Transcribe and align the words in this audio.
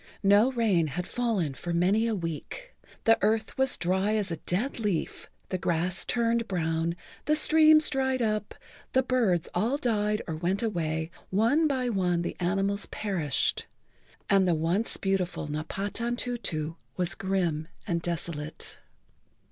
No 0.23 0.51
rain 0.53 0.87
had 0.87 1.05
fallen 1.05 1.53
for 1.53 1.73
many 1.73 2.07
a 2.07 2.15
week. 2.15 2.73
The 3.03 3.19
earth 3.21 3.55
was 3.55 3.77
dry 3.77 4.15
as 4.15 4.31
a 4.31 4.37
dead 4.37 4.79
leaf, 4.79 5.29
the 5.49 5.59
grass 5.59 6.03
turned 6.05 6.47
brown,[Pg 6.47 6.95
47] 6.95 6.97
the 7.25 7.35
streams 7.35 7.87
dried 7.91 8.19
up, 8.23 8.55
the 8.93 9.03
birds 9.03 9.47
all 9.53 9.77
died 9.77 10.23
or 10.27 10.35
went 10.37 10.63
away, 10.63 11.11
one 11.29 11.67
by 11.67 11.87
one 11.89 12.23
the 12.23 12.35
animals 12.39 12.87
perished, 12.87 13.67
and 14.27 14.47
the 14.47 14.55
once 14.55 14.97
beautiful 14.97 15.47
Napatantutu 15.47 16.77
was 16.97 17.13
grim 17.13 17.67
and 17.85 18.01
desolate. 18.01 18.79